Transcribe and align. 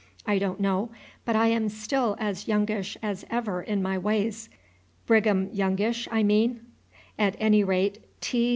I 0.25 0.39
don't 0.39 0.59
know 0.59 0.89
but 1.25 1.35
I 1.35 1.49
am 1.49 1.69
still 1.69 2.17
as 2.19 2.47
Youngish 2.47 2.97
as 3.03 3.23
ever 3.29 3.61
in 3.61 3.83
my 3.83 3.99
ways, 3.99 4.49
Brigham 5.05 5.51
Youngish, 5.53 6.07
I 6.11 6.23
mean; 6.23 6.61
at 7.19 7.35
any 7.39 7.63
rate, 7.63 7.99
T. 8.19 8.49